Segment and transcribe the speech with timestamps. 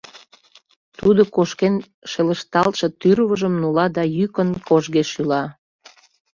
[0.99, 1.75] Тудо кошкен
[2.11, 5.43] шелышталтше тӱрвыжым нула да йӱкын, кожге шӱла.